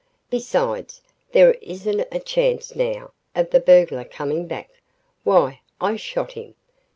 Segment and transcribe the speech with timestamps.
[0.31, 0.99] Besides,
[1.31, 4.71] there isn't a chance, now, of the burglar coming back.
[5.23, 6.55] Why, I shot him."